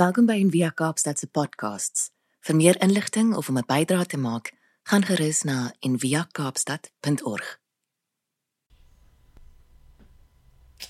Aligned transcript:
Welkom 0.00 0.24
by 0.24 0.38
Envia 0.40 0.70
Kaapstad 0.72 1.18
se 1.20 1.26
podcasts. 1.28 2.06
Vir 2.48 2.56
meer 2.56 2.78
inligting 2.80 3.34
of 3.36 3.48
om 3.52 3.58
'n 3.58 3.66
bydrae 3.68 4.06
te 4.06 4.16
maak, 4.16 4.46
gaan 4.88 5.04
gerus 5.04 5.42
na 5.42 5.74
enviakaapstad.org. 5.80 7.48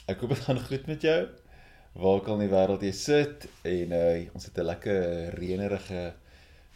Ek 0.07 0.21
hoop 0.21 0.29
dit 0.29 0.39
gaan 0.39 0.61
goed 0.61 0.87
met 0.87 1.03
jou. 1.03 1.29
Waar 1.93 2.15
ook 2.21 2.29
al 2.29 2.41
in 2.41 2.49
die 2.49 2.55
wêreld 2.55 2.83
jy 2.83 2.93
sit 2.93 3.49
en 3.63 3.91
uh, 3.91 4.31
ons 4.35 4.45
het 4.45 4.59
'n 4.59 4.65
lekker 4.65 5.35
reënerige 5.35 6.15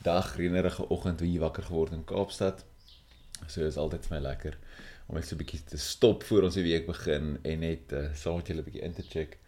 dag, 0.02 0.36
reënerige 0.36 0.88
oggend 0.88 1.20
hoe 1.20 1.32
jy 1.32 1.38
wakker 1.38 1.62
geword 1.62 1.92
in 1.92 2.04
Kaapstad. 2.04 2.64
So 3.46 3.62
is 3.62 3.76
altyd 3.76 4.06
vir 4.06 4.16
my 4.16 4.22
lekker 4.26 4.58
om 5.06 5.14
net 5.14 5.26
so 5.26 5.36
'n 5.36 5.38
bietjie 5.38 5.64
te 5.64 5.78
stop 5.78 6.24
voor 6.24 6.42
ons 6.42 6.54
die 6.54 6.66
week 6.66 6.86
begin 6.86 7.38
en 7.42 7.58
net 7.58 7.92
uh, 7.92 8.10
saam 8.14 8.36
met 8.36 8.46
julle 8.46 8.60
'n 8.60 8.64
bietjie 8.64 8.82
in 8.82 8.94
te 8.94 9.02
check. 9.02 9.38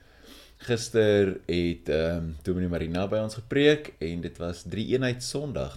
Gister 0.56 1.40
het 1.46 1.88
ehm 1.88 2.16
um, 2.16 2.36
Dominee 2.42 2.68
Marina 2.68 3.04
by 3.08 3.20
ons 3.20 3.36
gepreek 3.36 3.92
en 4.02 4.22
dit 4.24 4.38
was 4.40 4.64
drie 4.64 4.86
eenheid 4.94 5.22
Sondag. 5.22 5.76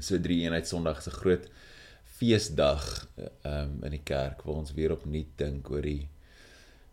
So 0.00 0.18
drie 0.20 0.40
eenheid 0.46 0.66
Sondag 0.68 1.02
is 1.02 1.08
'n 1.08 1.18
groot 1.20 1.48
feesdag 2.16 3.08
ehm 3.16 3.52
um, 3.52 3.84
in 3.84 3.90
die 3.90 4.02
kerk 4.02 4.42
waar 4.42 4.62
ons 4.62 4.72
weer 4.72 4.92
opnuut 4.92 5.36
dink 5.36 5.70
oor 5.70 5.82
die 5.82 6.08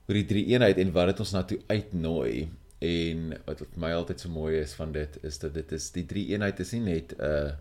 oor 0.07 0.19
die 0.19 0.25
drie 0.25 0.45
eenheid 0.51 0.77
en 0.77 0.91
wat 0.91 1.07
dit 1.07 1.19
ons 1.19 1.31
na 1.31 1.43
toe 1.43 1.59
uitnooi. 1.67 2.49
En 2.79 3.37
wat 3.45 3.59
vir 3.59 3.67
my 3.77 3.91
altyd 3.93 4.19
so 4.19 4.29
mooi 4.29 4.59
is 4.59 4.73
van 4.73 4.91
dit 4.91 5.17
is 5.23 5.39
dat 5.39 5.53
dit 5.53 5.71
is 5.71 5.91
die 5.91 6.05
drie 6.05 6.27
eenheid 6.33 6.59
is 6.59 6.71
nie 6.71 6.81
net 6.81 7.15
'n 7.17 7.23
uh, 7.23 7.51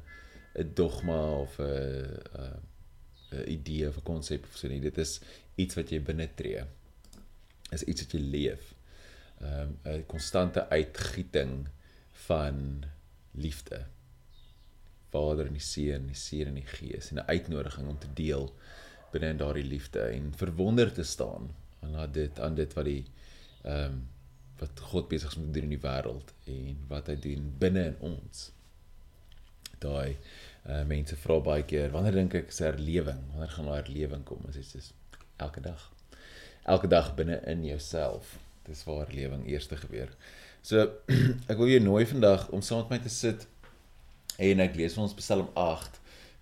'n 0.58 0.74
dogma 0.74 1.20
of 1.40 1.58
'n 1.58 2.18
'n 2.34 2.58
'n 3.30 3.48
idee 3.48 3.88
of 3.88 3.96
'n 3.96 4.02
konsep 4.02 4.44
of 4.44 4.56
so 4.56 4.68
nie. 4.68 4.80
Dit 4.80 4.98
is 4.98 5.20
iets 5.54 5.74
wat 5.74 5.90
jy 5.90 6.00
binne 6.00 6.28
tree 6.34 6.64
is 7.70 7.84
iets 7.84 8.02
wat 8.02 8.12
jy 8.12 8.20
leef 8.20 8.74
um, 9.42 9.78
'n 9.84 10.06
konstante 10.06 10.68
uitgieting 10.68 11.68
van 12.12 12.84
liefde. 13.30 13.86
Vader 15.10 15.46
en 15.46 15.52
die 15.52 15.60
Seun, 15.60 16.06
die 16.06 16.14
Seun 16.14 16.46
en 16.46 16.54
die 16.54 16.66
Gees 16.66 17.10
en 17.10 17.16
'n 17.16 17.28
uitnodiging 17.28 17.88
om 17.88 17.98
te 17.98 18.12
deel 18.14 18.54
binne 19.10 19.28
in 19.28 19.36
daardie 19.36 19.64
liefde 19.64 20.00
en 20.00 20.32
verwonder 20.36 20.92
te 20.92 21.02
staan 21.02 21.50
aan 21.80 22.12
dit 22.12 22.40
aan 22.40 22.54
dit 22.54 22.72
wat 22.72 22.84
die 22.84 23.04
ehm 23.62 23.84
um, 23.84 24.08
wat 24.60 24.80
God 24.80 25.08
besig 25.08 25.30
is 25.30 25.36
om 25.36 25.44
te 25.44 25.50
doen 25.50 25.70
in 25.70 25.78
die 25.78 25.84
wêreld 25.88 26.34
en 26.44 26.80
wat 26.88 27.06
hy 27.06 27.14
doen 27.16 27.46
binne 27.58 27.84
in 27.84 27.96
ons. 28.00 28.50
Daai 29.80 30.16
uh, 30.66 30.82
mense 30.84 31.16
vra 31.16 31.38
baie 31.40 31.64
keer, 31.64 31.88
wanneer 31.90 32.12
dink 32.12 32.34
ek 32.34 32.52
se 32.52 32.66
herlewing? 32.66 33.22
Wanneer 33.30 33.54
gaan 33.54 33.70
daai 33.70 33.78
herlewing 33.78 34.24
kom? 34.28 34.44
Dit 34.44 34.74
is 34.76 34.90
elke 35.36 35.60
dag. 35.64 35.86
Elke 36.68 36.92
dag 36.92 37.14
binne 37.16 37.40
in 37.48 37.64
jouself 37.64 38.36
dis 38.70 38.84
waar 38.86 39.10
lewing 39.14 39.46
eerste 39.50 39.76
gebeur. 39.76 40.12
So 40.62 40.86
ek 41.50 41.58
wil 41.58 41.72
jou 41.72 41.82
nooi 41.82 42.04
vandag 42.06 42.48
om 42.54 42.62
saam 42.64 42.84
met 42.84 42.96
my 42.96 43.00
te 43.04 43.12
sit 43.12 43.46
en 44.40 44.62
ek 44.64 44.78
lees 44.78 44.96
vir 44.96 45.04
ons 45.04 45.16
Psalm 45.18 45.50
8 45.58 46.00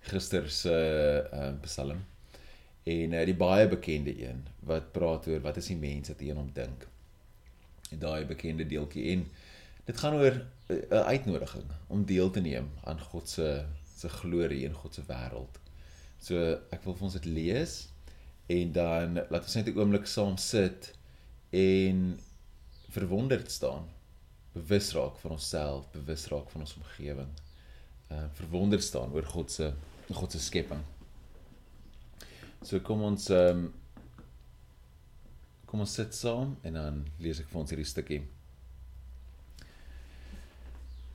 gister 0.09 0.47
se 0.53 0.75
uh, 0.75 1.51
Psalm 1.65 2.03
en 2.89 3.15
uh, 3.15 3.25
die 3.27 3.37
baie 3.37 3.67
bekende 3.71 4.13
een 4.15 4.45
wat 4.69 4.91
praat 4.95 5.27
oor 5.29 5.43
wat 5.45 5.59
is 5.61 5.71
die 5.71 5.79
mens 5.79 6.11
wat 6.13 6.23
een 6.23 6.39
om 6.39 6.49
dink. 6.55 6.85
En 7.89 8.01
daai 8.01 8.25
bekende 8.29 8.67
deeltjie 8.69 9.09
en 9.13 9.25
dit 9.87 9.97
gaan 9.97 10.19
oor 10.19 10.35
'n 10.69 10.81
uh, 10.93 11.05
uitnodiging 11.13 11.67
om 11.87 12.05
deel 12.05 12.29
te 12.31 12.41
neem 12.45 12.69
aan 12.83 12.99
God 13.11 13.29
se 13.29 13.65
se 13.99 14.09
glorie 14.09 14.63
in 14.63 14.73
God 14.73 14.93
se 14.93 15.03
wêreld. 15.07 15.59
So 16.19 16.35
ek 16.71 16.83
wil 16.85 16.95
vir 16.95 17.07
ons 17.07 17.17
dit 17.19 17.25
lees 17.25 17.73
en 18.49 18.71
dan 18.71 19.19
laat 19.29 19.43
ons 19.47 19.55
net 19.55 19.67
'n 19.67 19.79
oomblik 19.79 20.07
saam 20.07 20.37
sit 20.37 20.93
en 21.49 22.19
verwonderd 22.89 23.51
staan 23.51 23.87
bewus 24.53 24.91
raak 24.93 25.17
van 25.17 25.31
onsself 25.31 25.89
bewus 25.91 26.27
raak 26.27 26.49
van 26.49 26.65
ons 26.65 26.75
omgewing 26.77 27.29
uh 28.09 28.25
verwonderd 28.37 28.83
staan 28.83 29.13
oor 29.13 29.25
God 29.25 29.51
se 29.51 29.73
God 30.09 30.31
se 30.31 30.39
skepping. 30.41 30.81
So 32.65 32.79
kom 32.81 33.03
ons 33.05 33.29
um 33.29 33.67
kom 35.69 35.83
ons 35.85 35.93
sit 35.93 36.15
saam 36.17 36.55
en 36.65 36.79
dan 36.79 37.03
lees 37.21 37.41
ek 37.43 37.51
vir 37.51 37.61
ons 37.61 37.73
hierdie 37.73 37.85
stukkie. 37.85 38.23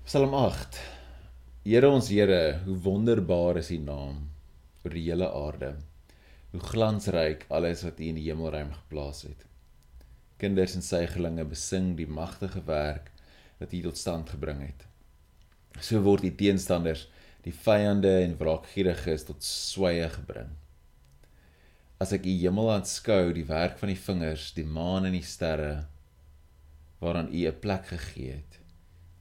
Psalm 0.06 0.36
8 0.38 0.78
Here 1.64 1.90
ons 1.90 2.12
Here 2.12 2.60
hoe 2.66 2.76
wonderbaar 2.86 3.58
is 3.58 3.72
u 3.74 3.80
naam 3.82 4.22
oor 4.84 4.94
die 4.94 5.08
hele 5.08 5.26
aarde. 5.32 5.72
Hoe 6.52 6.62
glansryk 6.62 7.48
alles 7.50 7.82
wat 7.82 7.98
u 7.98 8.12
in 8.12 8.20
die 8.20 8.28
hemelruim 8.28 8.70
geplaas 8.76 9.24
het 9.26 9.42
kinders 10.44 10.76
en 10.76 10.84
suigelinge 10.84 11.44
besing 11.48 11.94
die 11.96 12.08
magtige 12.08 12.60
werk 12.68 13.08
wat 13.60 13.72
U 13.72 13.80
tot 13.86 14.00
stand 14.00 14.32
gebring 14.34 14.60
het. 14.66 14.84
So 15.80 16.02
word 16.04 16.26
die 16.26 16.34
teenstanders, 16.36 17.06
die 17.44 17.54
vyande 17.54 18.12
en 18.24 18.36
wraakgieriges 18.40 19.26
tot 19.28 19.44
sweye 19.44 20.06
gebring. 20.12 20.52
As 22.02 22.12
ek 22.12 22.26
U 22.28 22.34
hemel 22.42 22.70
aanskou, 22.74 23.32
die 23.36 23.46
werk 23.48 23.78
van 23.80 23.92
die 23.92 24.00
vingers, 24.00 24.50
die 24.56 24.66
maan 24.68 25.08
en 25.08 25.16
die 25.16 25.24
sterre 25.24 25.86
waaraan 27.00 27.32
U 27.32 27.40
'n 27.48 27.60
plek 27.60 27.88
gegee 27.92 28.36
het. 28.36 28.60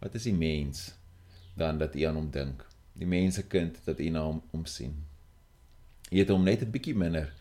Wat 0.02 0.16
is 0.16 0.28
die 0.28 0.36
mens 0.36 0.94
dan 1.56 1.78
dat 1.78 1.96
U 1.96 2.04
aan 2.04 2.20
hom 2.20 2.32
dink? 2.32 2.66
Die 2.94 3.08
mensekind 3.08 3.80
dat 3.86 4.00
U 4.00 4.10
na 4.10 4.24
hom 4.24 4.44
omsien. 4.52 5.06
U 6.12 6.18
het 6.18 6.30
hom 6.30 6.44
net 6.44 6.62
'n 6.62 6.72
bietjie 6.72 6.96
minder 6.96 7.32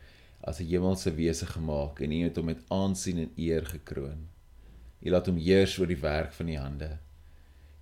as 0.43 0.61
'n 0.61 0.67
hemelse 0.67 1.11
wese 1.15 1.47
gemaak 1.47 2.01
en 2.01 2.13
U 2.13 2.23
het 2.25 2.37
hom 2.37 2.47
met 2.47 2.65
aansien 2.69 3.19
en 3.19 3.33
eer 3.37 3.65
gekroon. 3.67 4.29
U 5.01 5.11
laat 5.11 5.27
hom 5.27 5.37
heers 5.37 5.79
oor 5.79 5.87
die 5.87 6.03
werk 6.03 6.33
van 6.33 6.49
U 6.49 6.57
hande. 6.57 6.99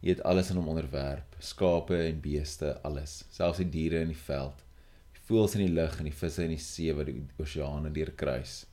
U 0.03 0.09
het 0.09 0.23
alles 0.23 0.51
aan 0.51 0.57
hom 0.57 0.69
onderwerp, 0.69 1.37
skape 1.39 1.97
en 1.97 2.21
beeste, 2.21 2.81
alles, 2.83 3.25
selfs 3.31 3.59
die 3.59 3.69
diere 3.69 4.01
in 4.01 4.13
die 4.13 4.25
veld, 4.29 4.65
die 5.13 5.25
voëls 5.29 5.55
in 5.55 5.67
die 5.67 5.75
lug 5.75 5.99
en 5.99 6.09
die 6.09 6.19
visse 6.23 6.45
in 6.45 6.55
die 6.55 6.65
see 6.65 6.93
wat 6.93 7.07
die 7.07 7.23
oseane 7.39 7.91
deurkruis. 7.93 8.67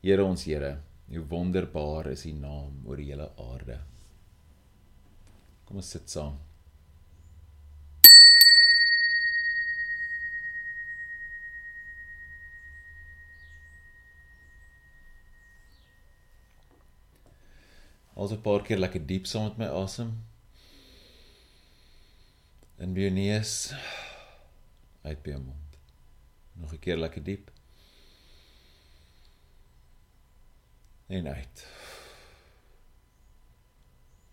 Here 0.00 0.24
ons 0.24 0.44
Here, 0.44 0.78
hoe 1.08 1.26
wonderbaar 1.28 2.06
is 2.06 2.26
U 2.26 2.32
naam 2.32 2.86
oor 2.86 2.96
die 2.96 3.10
hele 3.12 3.30
aarde. 3.36 3.80
Kom 5.64 5.76
ons 5.76 5.90
sit 5.90 6.08
saam. 6.08 6.49
Ons 18.20 18.32
'n 18.32 18.42
paar 18.44 18.60
keer 18.62 18.78
lekker 18.78 19.00
diep 19.10 19.26
saam 19.26 19.46
met 19.48 19.58
my 19.58 19.68
asem. 19.82 20.10
In 22.84 22.92
by 22.92 23.06
jou 23.06 23.12
neus 23.16 23.52
uit 25.08 25.22
by 25.24 25.32
jou 25.32 25.40
mond. 25.40 25.78
Nog 26.60 26.74
'n 26.74 26.82
keer 26.84 26.98
lekker 27.00 27.24
diep. 27.24 27.50
En 31.06 31.28
uit. 31.28 31.64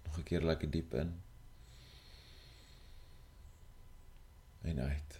Nog 0.03 0.19
'n 0.19 0.23
keer 0.23 0.43
lekker 0.43 0.71
diep 0.71 0.93
in. 0.93 1.15
En 4.61 4.79
uit. 4.79 5.19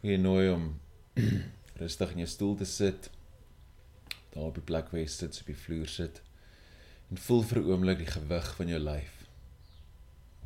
Wie 0.00 0.18
nooi 0.18 0.50
om 0.50 0.80
rustig 1.82 2.10
in 2.10 2.18
jou 2.18 2.28
stoel 2.28 2.54
te 2.56 2.64
sit 2.64 3.14
daar 4.36 4.52
op 4.52 4.58
die 4.60 4.68
plek 4.70 4.92
waar 4.92 5.00
jy 5.00 5.10
sit 5.10 5.40
op 5.40 5.50
die 5.50 5.60
vloer 5.64 5.88
sit 5.88 6.22
en 7.10 7.20
voel 7.26 7.42
vir 7.42 7.60
'n 7.60 7.68
oomblik 7.72 7.98
die 7.98 8.12
gewig 8.12 8.54
van 8.56 8.68
jou 8.68 8.80
lyf 8.80 9.16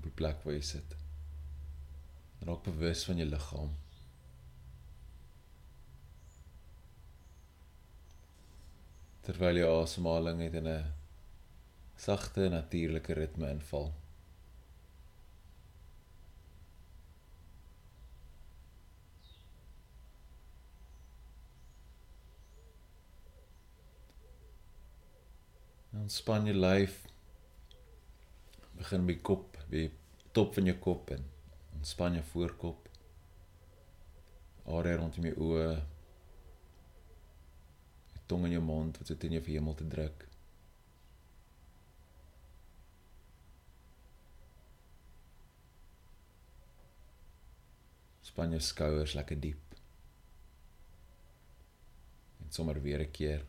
op 0.01 0.07
die 0.09 0.17
plek 0.17 0.41
waar 0.45 0.55
jy 0.57 0.65
sit. 0.65 0.97
Raak 2.41 2.63
bewus 2.65 3.05
van 3.05 3.19
jou 3.21 3.29
liggaam. 3.29 3.75
Terwyl 9.27 9.61
jou 9.61 9.83
asemhaling 9.83 10.39
net 10.41 10.55
in 10.55 10.69
'n 10.69 10.93
sagte 11.97 12.49
natuurlike 12.49 13.13
ritme 13.13 13.51
inval. 13.51 13.93
Ontspan 26.11 26.47
jou 26.47 26.57
lyf. 26.59 26.95
Begin 28.75 29.05
by 29.07 29.15
kop, 29.23 29.55
by 29.71 29.85
top 30.35 30.57
van 30.57 30.67
jou 30.67 30.75
kop 30.83 31.13
en 31.15 31.23
ontspan 31.77 32.17
jou 32.19 32.25
voorkop. 32.33 32.89
Area 34.67 34.97
rondom 34.99 35.29
jou 35.29 35.47
oë. 35.47 35.69
Die 38.17 38.25
tong 38.27 38.49
in 38.49 38.57
jou 38.57 38.65
mond 38.65 38.99
wat 38.99 39.13
sit 39.13 39.29
in 39.29 39.37
jou 39.39 39.45
hemel 39.47 39.79
te 39.79 39.87
druk. 39.95 40.27
Span 48.27 48.59
jou 48.59 48.63
skouers 48.67 49.15
lekker 49.15 49.39
diep. 49.47 49.79
En 52.43 52.51
sommer 52.51 52.83
weer 52.83 53.07
'n 53.07 53.15
keer 53.15 53.47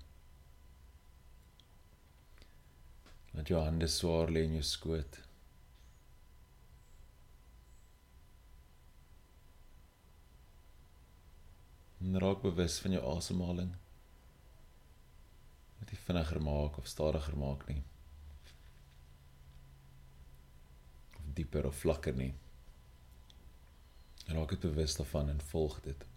Dat 3.32 3.48
jou 3.48 3.62
hande 3.64 3.88
swaar 3.88 4.32
lê 4.32 4.44
in 4.44 4.58
jou 4.60 4.64
skoot. 4.68 5.20
En 12.02 12.20
raak 12.20 12.42
bewus 12.42 12.80
van 12.84 12.98
jou 12.98 13.04
asemhaling. 13.16 13.72
Wat 15.80 15.94
jy 15.94 16.00
vinniger 16.06 16.42
maak 16.44 16.78
of 16.82 16.90
stadiger 16.90 17.38
maak 17.38 17.68
nie. 17.70 17.82
Of 21.22 21.34
dieper 21.38 21.70
of 21.70 21.78
vlakker 21.86 22.18
nie. 22.18 22.34
Raak 24.28 24.56
dit 24.56 24.66
bewus 24.66 24.98
daarvan 25.00 25.30
en 25.30 25.46
volg 25.54 25.80
dit. 25.86 26.11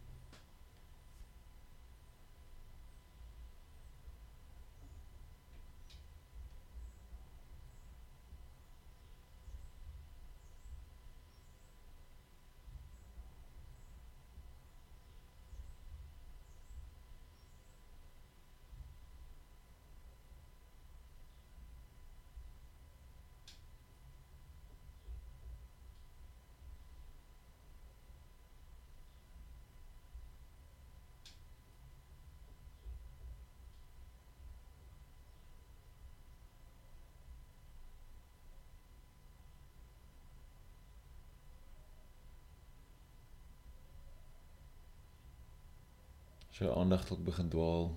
Jou 46.55 46.71
aandag 46.71 47.03
dalk 47.09 47.25
begin 47.27 47.49
dwaal, 47.51 47.89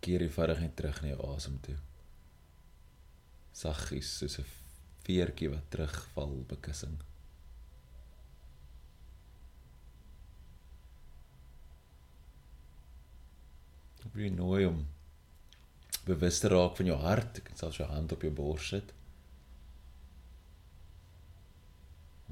keer 0.00 0.22
jy 0.24 0.30
vinnig 0.32 0.62
net 0.62 0.76
terug 0.78 1.02
na 1.02 1.10
jou 1.10 1.26
asem 1.34 1.58
toe. 1.64 1.76
Saggies 3.58 4.10
soos 4.20 4.38
'n 4.38 4.46
veertjie 5.04 5.50
wat 5.52 5.70
terugval 5.70 6.32
op 6.40 6.52
'n 6.52 6.60
kussing. 6.66 6.96
Ek 14.06 14.14
jou 14.14 14.30
nooi 14.30 14.66
om 14.66 14.86
bewus 16.06 16.40
te 16.40 16.48
raak 16.48 16.76
van 16.76 16.86
jou 16.86 16.98
hart, 16.98 17.38
ek 17.38 17.44
kan 17.44 17.56
selfs 17.56 17.76
jou 17.76 17.88
hand 17.88 18.12
op 18.12 18.22
jou 18.22 18.32
bors 18.32 18.68
sit. 18.68 18.94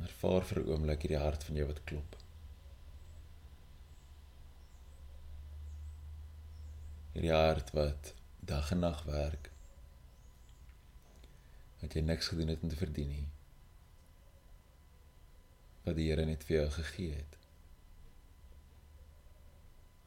Ervaar 0.01 0.45
vir 0.45 0.63
'n 0.63 0.69
oomblik 0.69 1.03
hierdie 1.03 1.25
hart 1.27 1.45
van 1.45 1.57
jou 1.57 1.67
wat 1.67 1.85
klop. 1.85 2.26
Hierdie 7.27 7.47
hart 7.47 7.73
wat 7.75 8.15
dag 8.39 8.71
en 8.71 8.79
nag 8.79 9.03
werk. 9.05 9.51
Wat 11.81 11.95
jy 11.95 12.03
niks 12.03 12.29
gedoen 12.31 12.53
het 12.53 12.63
om 12.63 12.71
te 12.71 12.79
verdien 12.79 13.09
nie. 13.11 13.27
Wat 15.85 15.97
die 15.97 16.07
Here 16.11 16.27
net 16.27 16.45
vir 16.47 16.57
jou 16.61 16.71
gegee 16.79 17.17
het. 17.17 17.37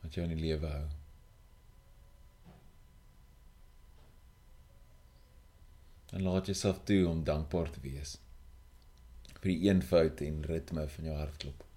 Wat 0.01 0.15
jou 0.15 0.23
in 0.23 0.35
die 0.35 0.39
lewe 0.39 0.71
hou. 0.71 0.87
En 6.15 6.23
laat 6.23 6.47
jouself 6.47 6.83
toe 6.87 7.03
om 7.07 7.23
dankbaar 7.23 7.69
te 7.69 7.83
wees 7.83 8.17
vir 9.39 9.53
die 9.53 9.69
eenvoud 9.69 10.19
en 10.25 10.41
ritme 10.43 10.83
van 10.91 11.05
jou 11.07 11.15
hartklop. 11.15 11.68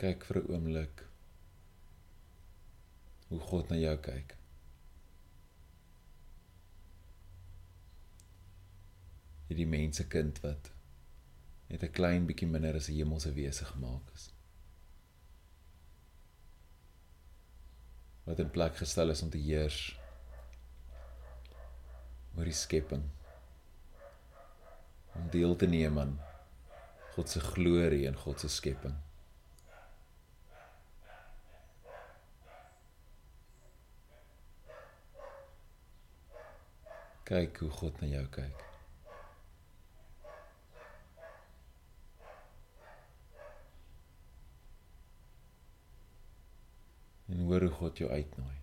Kyk 0.00 0.24
vir 0.24 0.38
'n 0.40 0.52
oomblik 0.54 1.02
hoe 3.28 3.40
God 3.48 3.68
na 3.70 3.76
jou 3.76 3.96
kyk. 4.06 4.32
Hierdie 9.48 9.66
mense 9.66 10.06
kind 10.14 10.40
wat 10.44 10.70
net 11.68 11.84
'n 11.84 11.96
klein 11.98 12.26
bietjie 12.26 12.48
minder 12.48 12.78
as 12.78 12.88
'n 12.88 12.96
hemelse 12.96 13.32
wese 13.34 13.64
gemaak 13.72 14.14
is. 14.14 14.24
Wat 18.24 18.38
in 18.38 18.50
plek 18.56 18.76
gestel 18.76 19.10
is 19.10 19.22
om 19.22 19.30
te 19.30 19.38
heers 19.38 19.98
oor 22.36 22.44
die 22.44 22.60
skepping. 22.64 23.04
Om 25.14 25.30
deel 25.30 25.56
te 25.56 25.66
neem 25.66 25.98
aan 25.98 26.18
God 27.14 27.28
se 27.28 27.40
glorie 27.40 28.06
en 28.06 28.16
God 28.16 28.40
se 28.40 28.48
skepping. 28.48 28.96
Kyk 37.30 37.60
hoe 37.62 37.70
God 37.70 38.00
na 38.02 38.08
jou 38.10 38.24
kyk. 38.34 38.62
En 47.30 47.44
hoor 47.46 47.68
hoe 47.68 47.70
God 47.70 48.02
jou 48.02 48.10
uitnooi. 48.10 48.58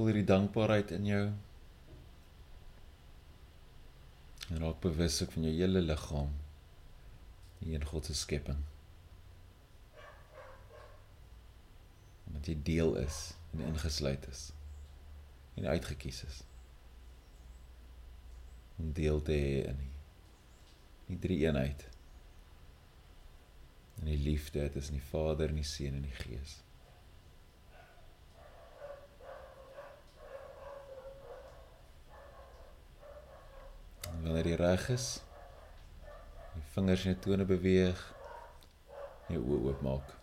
Voel 0.00 0.14
hierdie 0.14 0.28
dankbaarheid 0.32 0.90
in 0.96 1.04
jou. 1.04 1.24
En 4.48 4.62
raak 4.62 4.78
bewus 4.80 5.18
ook 5.22 5.34
van 5.34 5.44
jou 5.44 5.50
hele 5.58 5.82
liggaam 5.84 6.30
hier 7.58 7.74
in 7.76 7.84
God 7.84 8.08
se 8.08 8.16
skepping. 8.16 8.62
Omdat 12.30 12.48
jy 12.48 12.56
deel 12.70 12.96
is 13.02 13.18
en 13.50 13.66
ingesluit 13.66 14.24
is 14.30 14.46
en 15.60 15.68
uitgekies 15.68 16.22
is 16.30 16.40
om 18.80 18.88
deel 18.96 19.20
te 19.28 19.36
hê 19.36 19.52
in 19.74 19.84
die, 19.84 19.92
die 21.12 21.20
drie 21.28 21.38
eenheid. 21.44 21.84
En 24.00 24.08
die 24.08 24.18
liefde 24.24 24.64
tussen 24.72 24.96
die 24.96 25.08
Vader 25.12 25.52
en 25.52 25.60
die 25.60 25.68
Seun 25.74 26.00
en 26.00 26.08
die 26.08 26.18
Gees. 26.24 26.62
Wanneer 34.22 34.46
jy 34.50 34.56
reg 34.60 34.86
is. 34.92 35.06
Die 36.54 36.64
vingers 36.74 37.04
en 37.08 37.20
tone 37.24 37.46
beweeg. 37.48 38.00
Jou 39.30 39.42
oë 39.42 39.60
oopmaak. 39.70 40.16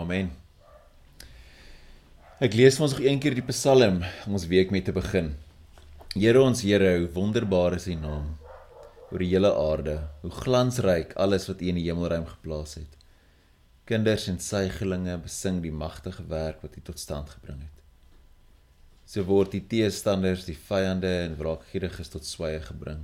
Amen. 0.00 0.30
Ek 2.40 2.54
lees 2.56 2.78
vir 2.78 2.86
ons 2.86 2.92
nog 2.94 3.02
een 3.04 3.18
keer 3.20 3.34
die 3.36 3.44
Psalm 3.50 4.00
om 4.26 4.36
ons 4.38 4.46
week 4.48 4.70
mee 4.72 4.84
te 4.86 4.94
begin. 4.96 5.34
Here 6.14 6.40
ons 6.40 6.62
Here, 6.64 6.94
hoe 7.02 7.10
wonderbaar 7.14 7.76
is 7.76 7.90
U 7.90 7.98
naam 7.98 8.39
oor 9.10 9.22
die 9.22 9.30
hele 9.32 9.50
aarde, 9.58 9.96
hoe 10.22 10.30
glansryk 10.30 11.16
alles 11.18 11.48
wat 11.50 11.62
U 11.62 11.68
in 11.70 11.78
die 11.80 11.86
hemelruim 11.88 12.26
geplaas 12.28 12.76
het. 12.78 12.96
Kinders 13.90 14.28
en 14.30 14.38
suigelinge 14.38 15.16
besing 15.18 15.58
die 15.64 15.74
magtige 15.74 16.22
werk 16.30 16.62
wat 16.62 16.76
U 16.78 16.82
tot 16.86 17.02
stand 17.02 17.30
gebring 17.34 17.64
het. 17.64 17.80
So 19.10 19.24
word 19.26 19.50
die 19.56 19.64
teestanders, 19.66 20.44
die 20.46 20.54
vyande 20.54 21.10
en 21.24 21.34
wraakgieriges 21.40 22.12
tot 22.12 22.28
swye 22.28 22.60
gebring. 22.62 23.02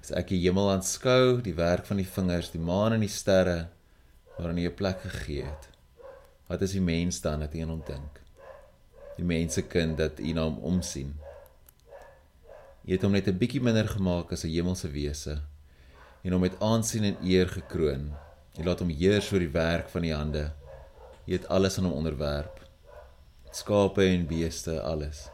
As 0.00 0.14
ek 0.16 0.32
die 0.32 0.40
hemel 0.46 0.70
aanskou, 0.72 1.42
die 1.44 1.52
werk 1.58 1.84
van 1.86 2.00
die 2.00 2.08
vingers, 2.08 2.48
die 2.54 2.62
maan 2.62 2.96
en 2.96 3.04
die 3.04 3.12
sterre 3.12 3.68
waarin 4.38 4.62
U 4.62 4.68
'n 4.70 4.74
plek 4.74 5.04
gegee 5.04 5.44
het. 5.44 5.68
Wat 6.48 6.62
is 6.62 6.72
die 6.72 6.80
mens 6.80 7.20
dan 7.20 7.40
dat 7.44 7.54
U 7.54 7.60
aan 7.60 7.74
hom 7.76 7.84
dink? 7.86 8.20
Die 9.16 9.24
mensekind 9.24 9.98
dat 9.98 10.18
U 10.18 10.32
na 10.32 10.48
hom 10.48 10.58
omsien. 10.58 11.12
Jy 12.82 12.96
het 12.96 13.02
hom 13.06 13.12
net 13.12 13.28
'n 13.28 13.38
bietjie 13.38 13.62
minder 13.62 13.86
gemaak 13.86 14.32
as 14.32 14.44
'n 14.44 14.50
hemelse 14.50 14.88
wese 14.90 15.40
en 16.24 16.32
hom 16.32 16.40
met 16.40 16.58
aansien 16.60 17.04
en 17.04 17.16
eer 17.22 17.48
gekroon. 17.48 18.12
Jy 18.54 18.64
laat 18.64 18.80
hom 18.80 18.90
heers 18.90 19.32
oor 19.32 19.42
die 19.42 19.54
werk 19.54 19.88
van 19.88 20.02
die 20.02 20.14
hande. 20.14 20.52
Jy 21.26 21.38
het 21.38 21.48
alles 21.48 21.78
aan 21.78 21.84
hom 21.84 21.98
onderwerp. 21.98 22.60
Skape 23.52 24.04
en 24.06 24.26
beeste, 24.26 24.80
alles. 24.82 25.28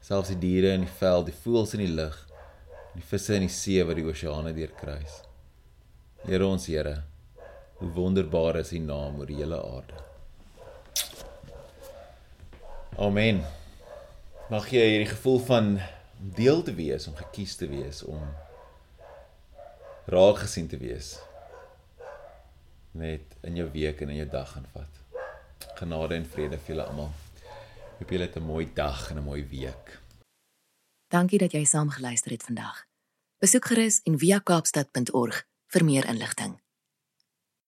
Selfs 0.00 0.28
die 0.28 0.38
diere 0.38 0.74
in 0.74 0.80
die 0.80 0.96
veld, 1.00 1.26
die 1.26 1.36
voëls 1.44 1.74
in 1.74 1.84
die 1.84 1.94
lug, 1.94 2.16
die 2.94 3.02
visse 3.02 3.34
in 3.34 3.46
die 3.46 3.52
see 3.52 3.84
wat 3.84 3.96
die 3.96 4.04
oseane 4.04 4.52
deurkruis. 4.56 5.22
Here 6.24 6.46
ons 6.46 6.66
Here, 6.66 7.02
hoe 7.80 7.90
wonderbaar 7.96 8.60
is 8.60 8.72
U 8.72 8.78
naam 8.78 9.20
oor 9.20 9.26
die 9.26 9.38
hele 9.40 9.56
aarde. 9.56 9.96
Amen. 12.98 13.44
Mag 14.50 14.68
jy 14.72 14.82
hierdie 14.84 15.12
gevoel 15.14 15.38
van 15.46 15.80
deel 16.20 16.62
te 16.62 16.74
wees, 16.74 17.06
om 17.06 17.16
gekies 17.16 17.56
te 17.56 17.66
wees, 17.68 18.02
om 18.02 18.22
raak 20.10 20.38
gesien 20.44 20.68
te 20.68 20.76
wees 20.76 21.18
net 22.92 23.36
in 23.46 23.56
jou 23.56 23.68
week 23.70 24.00
en 24.02 24.10
in 24.10 24.20
jou 24.22 24.28
dag 24.30 24.52
gaan 24.52 24.66
vat. 24.74 25.00
Genade 25.78 26.16
en 26.18 26.26
vrede 26.26 26.58
vir 26.58 26.74
julle 26.74 26.86
almal. 26.88 27.12
Hoop 27.98 28.10
julle 28.10 28.26
het 28.26 28.36
'n 28.36 28.42
mooi 28.42 28.66
dag 28.74 29.10
en 29.10 29.18
'n 29.18 29.24
mooi 29.24 29.44
week. 29.44 29.98
Dankie 31.08 31.38
dat 31.38 31.52
jy 31.52 31.64
saam 31.64 31.90
geluister 31.90 32.30
het 32.30 32.42
vandag. 32.42 32.86
Besoek 33.38 33.64
gerus 33.64 34.00
en 34.04 34.18
via 34.18 34.38
kaapstad.org 34.38 35.44
vir 35.66 35.84
meer 35.84 36.06
inligting. 36.06 36.60